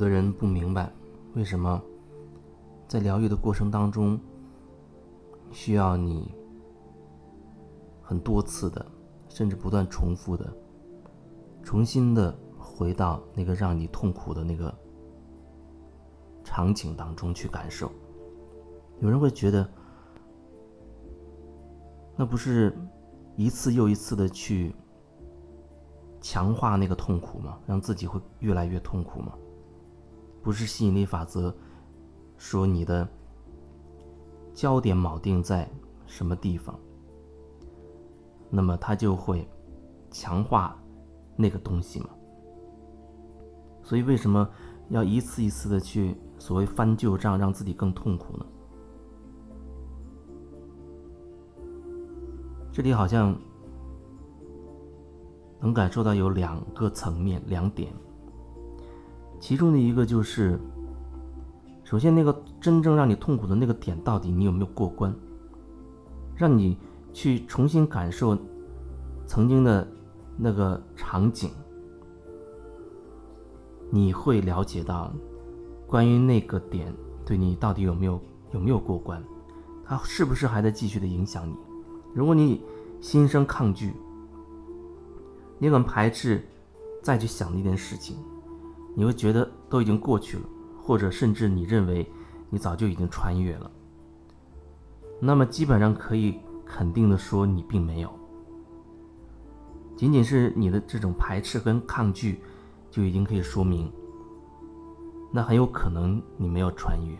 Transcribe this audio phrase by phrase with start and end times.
[0.00, 0.90] 有的人不明白，
[1.34, 1.78] 为什么
[2.88, 4.18] 在疗愈的过程当中，
[5.52, 6.34] 需要你
[8.00, 8.86] 很多次的，
[9.28, 10.50] 甚至不断重复的，
[11.62, 14.74] 重新的回到那个让你痛苦的那个
[16.42, 17.92] 场景当中去感受。
[19.00, 19.70] 有人会觉得，
[22.16, 22.74] 那不是
[23.36, 24.74] 一次又一次的去
[26.22, 27.58] 强化那个痛苦吗？
[27.66, 29.34] 让自己会越来越痛苦吗？
[30.42, 31.54] 不是吸引力法则
[32.36, 33.06] 说你的
[34.54, 35.68] 焦点锚定在
[36.06, 36.78] 什么地方，
[38.48, 39.48] 那么它就会
[40.10, 40.76] 强化
[41.36, 42.10] 那个东西嘛。
[43.82, 44.48] 所以为什么
[44.88, 48.46] 要一次一次的去所谓翻旧账，让自己更痛苦呢？
[52.72, 53.36] 这里好像
[55.60, 57.92] 能感受到有两个层面，两点。
[59.40, 60.60] 其中的一个就是，
[61.82, 65.12] 首先那个真正让你痛苦的那个点，到底你有没有过关？
[66.36, 66.76] 让你
[67.12, 68.38] 去重新感受
[69.26, 69.86] 曾经的
[70.36, 71.50] 那个场景，
[73.90, 75.12] 你会了解到
[75.86, 76.94] 关于那个点
[77.24, 78.20] 对你到底有没有
[78.52, 79.22] 有没有过关，
[79.84, 81.54] 它是不是还在继续的影响你？
[82.14, 82.62] 如果你
[83.00, 83.94] 心生抗拒，
[85.58, 86.46] 你很排斥
[87.02, 88.16] 再去想那件事情。
[89.00, 90.42] 你会觉得都已经过去了，
[90.78, 92.06] 或者甚至你认为
[92.50, 93.70] 你早就已经穿越了。
[95.18, 98.10] 那么基本上可以肯定的说，你并没有。
[99.96, 102.42] 仅仅是你的这种排斥跟抗拒，
[102.90, 103.90] 就已经可以说明，
[105.32, 107.16] 那很有可能你没有穿越。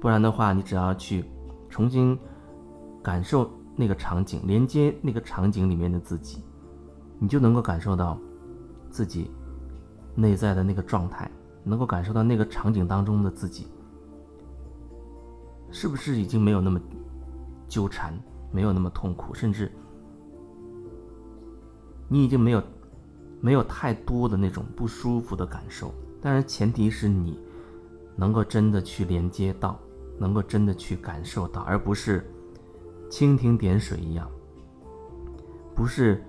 [0.00, 1.24] 不然的话，你只要去
[1.68, 2.18] 重新
[3.00, 6.42] 感受那个场景，连接那个场景里面的自己，
[7.20, 8.18] 你就能够感受到。
[8.94, 9.28] 自己
[10.14, 11.28] 内在的那个状态，
[11.64, 13.66] 能够感受到那个场景当中的自己，
[15.72, 16.80] 是不是已经没有那么
[17.66, 18.16] 纠缠，
[18.52, 19.72] 没有那么痛苦，甚至
[22.08, 22.62] 你已经没有
[23.40, 25.92] 没有太多的那种不舒服的感受。
[26.22, 27.36] 当然，前提是你
[28.14, 29.76] 能够真的去连接到，
[30.20, 32.24] 能够真的去感受到，而不是
[33.10, 34.30] 蜻蜓点水一样，
[35.74, 36.22] 不是。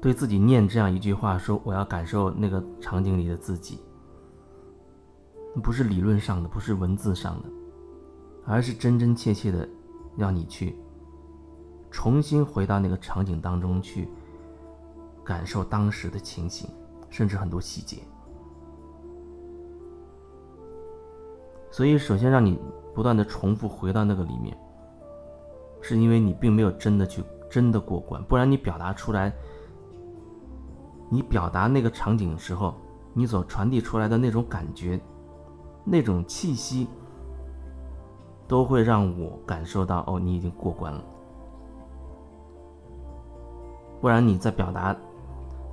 [0.00, 3.80] 对自己念这样一句话，说我要感受那个场景里的自己，
[5.62, 7.48] 不是理论上的，不是文字上的，
[8.46, 9.68] 而是真真切切的，
[10.16, 10.78] 让你去
[11.90, 14.08] 重新回到那个场景当中去，
[15.24, 16.70] 感受当时的情形，
[17.10, 17.98] 甚至很多细节。
[21.72, 22.56] 所以，首先让你
[22.94, 24.56] 不断的重复回到那个里面，
[25.80, 29.34] 是因为你并没有真的去真的过关，不然你表达出来。
[31.10, 32.74] 你表达那个场景的时候，
[33.14, 35.00] 你所传递出来的那种感觉、
[35.84, 36.86] 那种气息，
[38.46, 41.02] 都会让我感受到哦，你已经过关了。
[44.00, 44.94] 不然你在表达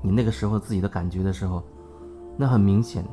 [0.02, 1.62] 你那个时候自己的感觉的时候，
[2.38, 3.06] 那很明显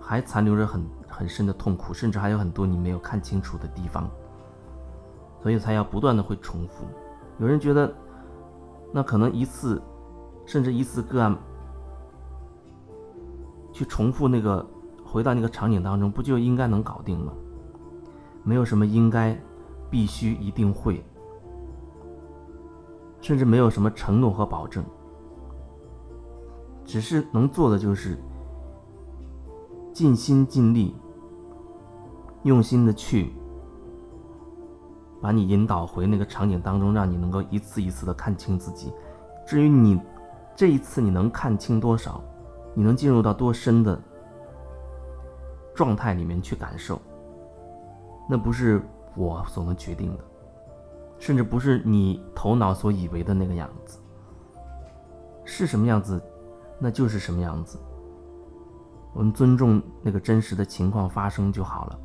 [0.00, 4.10] 还残留着很很深的痛苦，甚至还有很多你没有看清楚的地方，
[5.42, 6.86] 所以才要不断的会重复。
[7.38, 7.94] 有人觉得，
[8.90, 9.80] 那可能一次。
[10.44, 11.36] 甚至一次个案，
[13.72, 14.66] 去重复那个，
[15.04, 17.32] 回到那个场景当中，不就应该能搞定吗？
[18.42, 19.40] 没有什么应该、
[19.88, 21.02] 必须、一定会，
[23.20, 24.84] 甚至没有什么承诺和保证，
[26.84, 28.18] 只是能做的就是
[29.92, 30.94] 尽心尽力、
[32.42, 33.32] 用心的去
[35.20, 38.92] 把你引导回那个场景当中，让你能够一次一次的看清自己。
[39.46, 39.98] 至于你。
[40.54, 42.22] 这一次你能看清多少？
[42.74, 44.00] 你能进入到多深的
[45.74, 47.00] 状态里面去感受？
[48.28, 48.80] 那不是
[49.14, 50.24] 我所能决定的，
[51.18, 53.98] 甚至不是你头脑所以为的那个样子。
[55.44, 56.22] 是什么样子，
[56.78, 57.78] 那就是什么样子。
[59.12, 61.98] 我们尊重那个真实的情况发生就好了。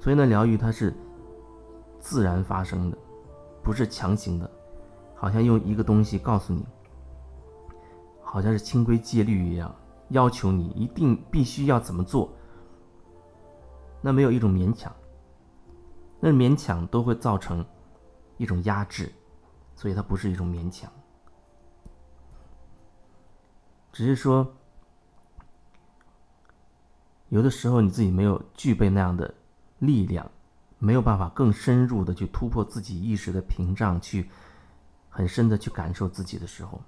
[0.00, 0.92] 所以呢，疗愈它是
[2.00, 2.98] 自然发生的，
[3.62, 4.50] 不是强行的。
[5.24, 6.62] 好像用一个东西告诉你，
[8.22, 9.74] 好像是清规戒律一样，
[10.10, 12.30] 要求你一定必须要怎么做。
[14.02, 14.94] 那没有一种勉强，
[16.20, 17.64] 那勉强都会造成
[18.36, 19.10] 一种压制，
[19.74, 20.92] 所以它不是一种勉强，
[23.92, 24.46] 只是说
[27.30, 29.32] 有的时候你自己没有具备那样的
[29.78, 30.30] 力量，
[30.78, 34.28] 没有办法更深入的去突破自己意识的屏障去。
[35.16, 36.82] 很深的去感受自己的时候，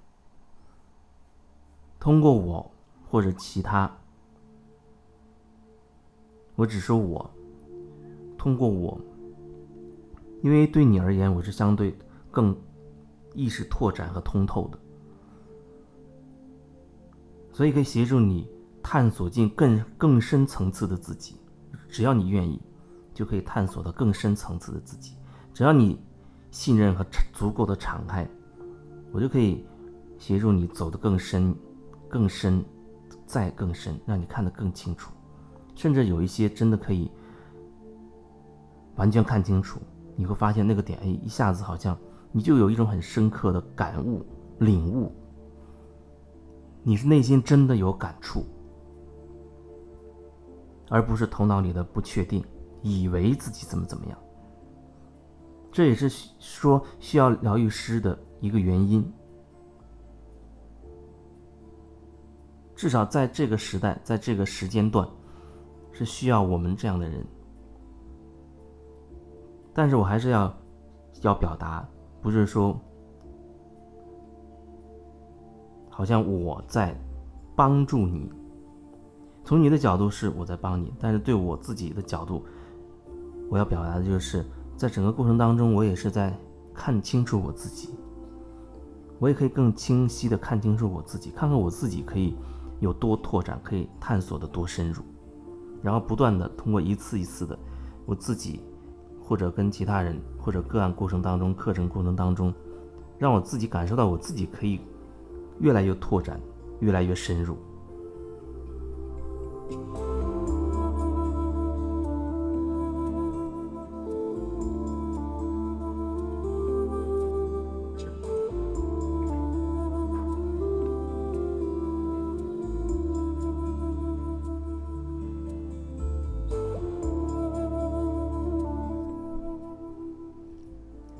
[1.97, 2.69] 通过我
[3.09, 3.89] 或者其他，
[6.55, 7.31] 我只说我，
[8.37, 8.99] 通过我，
[10.43, 11.97] 因为对你而言，我是相对
[12.29, 12.53] 更
[13.33, 14.77] 意识拓展和通透的，
[17.53, 18.45] 所以可以协助你
[18.83, 21.37] 探索进更更深层次的自己。
[21.87, 22.61] 只要你愿意，
[23.13, 25.15] 就可以探索到更深层次的自己。
[25.53, 25.97] 只要你
[26.51, 28.27] 信任和足够的敞开，
[29.11, 29.65] 我就可以
[30.17, 31.55] 协助你走得更深。
[32.09, 32.63] 更深，
[33.25, 35.11] 再更深，让你看得更清楚，
[35.75, 37.11] 甚至有一些真的可以
[38.95, 39.81] 完全看清楚。
[40.15, 41.97] 你会发现那个点，哎，一下子好像
[42.31, 44.25] 你就有一种很深刻的感悟、
[44.59, 45.11] 领悟。
[46.81, 48.45] 你是内心真的有感触，
[50.89, 52.41] 而不是头脑里的不确定，
[52.81, 54.17] 以为自己怎么怎么样。
[55.77, 56.09] 这也是
[56.39, 59.13] 说需要疗愈师的一个原因。
[62.75, 65.07] 至少在这个时代，在这个时间段，
[65.91, 67.23] 是需要我们这样的人。
[69.71, 70.51] 但是我还是要
[71.21, 71.87] 要表达，
[72.23, 72.75] 不是说
[75.91, 76.99] 好像我在
[77.55, 78.27] 帮助你。
[79.43, 82.43] 从你的角度是我在帮你，但是对我自己的角度，
[83.47, 84.43] 我要表达的就是
[84.77, 86.33] 在整个过程当中，我也是在
[86.73, 87.89] 看清楚我自己。
[89.19, 92.35] 我也可以更清晰的看清楚我自己，看看我自己可以。
[92.79, 95.01] 有多拓展，可以探索的多深入，
[95.81, 97.57] 然后不断的通过一次一次的，
[98.05, 98.59] 我自己
[99.19, 102.53] 或者跟其他人或者个案过程当中，课程过程当中，
[103.17, 104.79] 让我自己感受到我自己可以
[105.57, 106.39] 越来越拓展，
[106.79, 107.57] 越来越深入。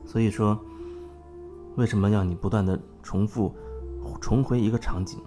[0.08, 0.58] 所以说，
[1.76, 3.54] 为什么要你不断的重复、
[4.22, 5.20] 重回一个场景？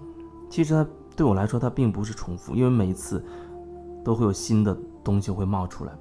[0.48, 3.22] 其实它对我来说，它并不是重复，因为每一次
[4.02, 4.74] 都会有新的
[5.04, 5.92] 东西会冒出来。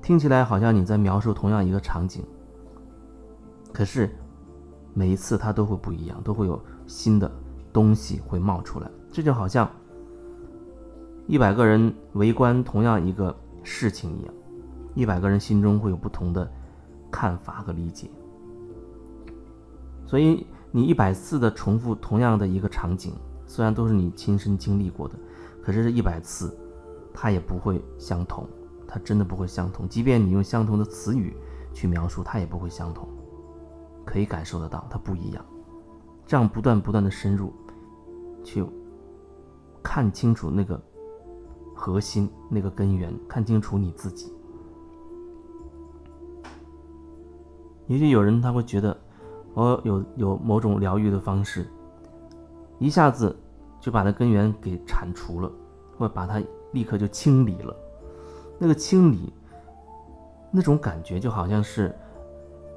[0.00, 2.24] 听起来好像你在描述同样一个场景，
[3.74, 4.08] 可是
[4.94, 7.30] 每一次它都会不一样，都会有新的
[7.74, 8.90] 东西会冒出来。
[9.12, 9.70] 这就好像
[11.26, 14.34] 一百个人围观同样一个事情一样，
[14.94, 16.50] 一百个人心中会有不同的。
[17.10, 18.10] 看法和理解，
[20.04, 23.14] 所以你一百次的重复同样的一个场景，
[23.46, 25.14] 虽然都是你亲身经历过的，
[25.62, 26.56] 可是这一百次，
[27.12, 28.46] 它也不会相同，
[28.86, 29.88] 它真的不会相同。
[29.88, 31.36] 即便你用相同的词语
[31.72, 33.08] 去描述，它也不会相同。
[34.04, 35.44] 可以感受得到，它不一样。
[36.26, 37.52] 这样不断不断的深入，
[38.44, 38.64] 去
[39.82, 40.80] 看清楚那个
[41.74, 44.32] 核心、那个根源，看清楚你自己。
[47.86, 48.96] 也许有人他会觉得，
[49.54, 51.66] 我有有某种疗愈的方式，
[52.78, 53.34] 一下子
[53.80, 55.50] 就把它根源给铲除了，
[55.96, 57.74] 或把它立刻就清理了。
[58.58, 59.32] 那个清理，
[60.50, 61.94] 那种感觉就好像是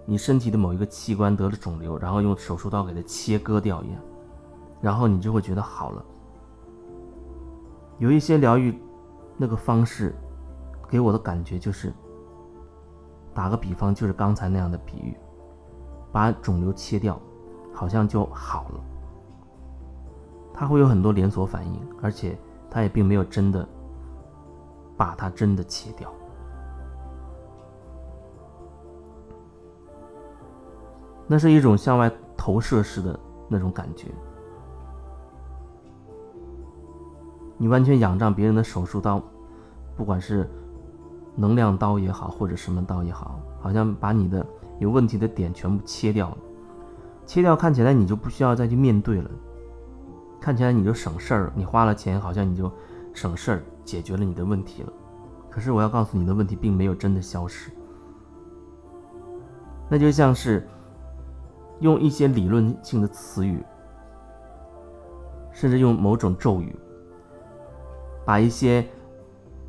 [0.05, 4.01] 你身体的某一个器官得了肿瘤，然后用手术刀给它切割掉一样，
[4.79, 6.05] 然后你就会觉得好了。
[7.97, 8.79] 有一些疗愈
[9.37, 10.13] 那个方式，
[10.87, 11.91] 给我的感觉就是。
[13.39, 15.15] 打个比方，就是刚才那样的比喻，
[16.11, 17.17] 把肿瘤切掉，
[17.73, 18.81] 好像就好了。
[20.53, 22.37] 它会有很多连锁反应，而且
[22.69, 23.65] 它也并没有真的
[24.97, 26.11] 把它真的切掉。
[31.25, 33.17] 那是一种向外投射式的
[33.47, 34.09] 那种感觉。
[37.55, 39.23] 你完全仰仗别人的手术刀，
[39.95, 40.45] 不管是。
[41.39, 44.45] 能量刀也好，或者什么刀也好，好像把你的
[44.77, 46.37] 有问题的点全部切掉了，
[47.25, 49.31] 切掉看起来你就不需要再去面对了，
[50.41, 52.69] 看起来你就省事儿，你花了钱好像你就
[53.13, 54.91] 省事儿，解决了你的问题了。
[55.49, 57.71] 可是我要告诉你的问题并没有真的消失，
[59.87, 60.67] 那就像是
[61.79, 63.63] 用一些理论性的词语，
[65.53, 66.75] 甚至用某种咒语，
[68.25, 68.85] 把一些。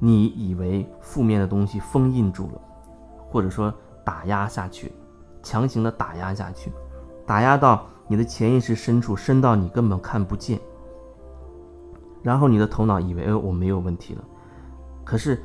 [0.00, 2.60] 你以为负面的东西封印住了，
[3.28, 4.90] 或者说打压下去，
[5.42, 6.72] 强行的打压下去，
[7.26, 10.58] 打压到你的潜意识深处，深到你根本看不见。
[12.22, 14.24] 然后你的头脑以为，哎，我没有问题了，
[15.04, 15.42] 可是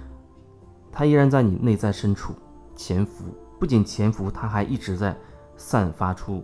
[0.91, 2.33] 它依然在你内在深处
[2.75, 3.25] 潜伏，
[3.59, 5.15] 不仅潜伏，它还一直在
[5.57, 6.41] 散发出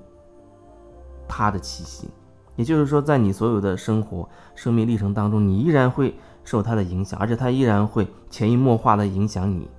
[1.27, 2.09] 它的气息。
[2.57, 9.69] 也就是说，在你所有的生活、生命历程当中，你依然会受它的影响，而且它依然会潜移默化的影响你。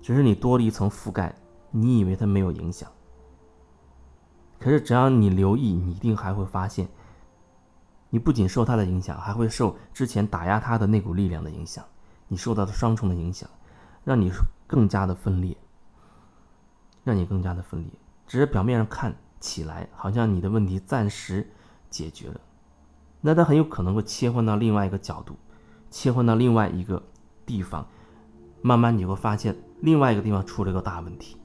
[0.00, 1.34] 只是你多了一层覆盖，
[1.70, 2.90] 你以为它没有影响，
[4.58, 6.88] 可是只要你留意，你一定还会发现，
[8.08, 11.84] 你不仅受它的影响，还会受之前打压它的那股力量的影响，
[12.28, 13.48] 你受到的双重的影响，
[14.04, 14.32] 让你
[14.66, 15.56] 更加的分裂，
[17.04, 17.90] 让你更加的分裂。
[18.26, 19.14] 只是表面上看。
[19.40, 21.50] 起来，好像你的问题暂时
[21.88, 22.38] 解决了，
[23.20, 25.36] 那他很有可能会切换到另外一个角度，
[25.90, 27.02] 切换到另外一个
[27.44, 27.86] 地方，
[28.62, 31.36] 慢慢你会发现另外一个地方出了一个大问题。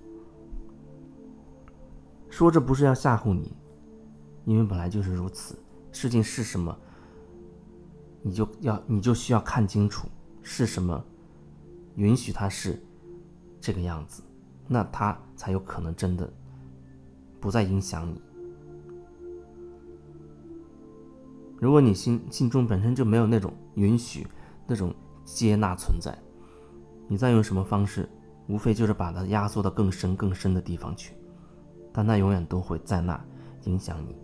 [2.30, 3.54] 说这不是要吓唬你，
[4.46, 5.58] 因为本来就是如此，
[5.92, 6.78] 事情是什么，
[8.22, 10.08] 你就要你就需要看清楚
[10.42, 11.04] 是什么，
[11.96, 12.82] 允许它是
[13.62, 14.22] 这个样子，
[14.68, 16.32] 那它才有可能真的。
[17.40, 18.20] 不再影响你。
[21.66, 24.28] 如果你心心中本身就没有那种允许、
[24.68, 24.94] 那种
[25.24, 26.16] 接纳存在，
[27.08, 28.08] 你再用什么方式，
[28.46, 31.16] 无非就是把它压缩到更深、更深的地方去，
[31.92, 33.20] 但那永远都会在那
[33.64, 34.16] 影响你。